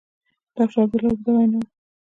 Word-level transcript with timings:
ډاکټر 0.55 0.79
عبدالله 0.81 1.09
اوږده 1.11 1.31
وینا 1.33 1.57
وکړه. 1.59 1.69